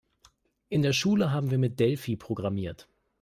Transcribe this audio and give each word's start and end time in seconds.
In 0.69 0.81
der 0.81 0.93
Schule 0.93 1.29
haben 1.31 1.51
wir 1.51 1.59
mit 1.59 1.79
Delphi 1.79 2.15
programmiert. 2.17 2.89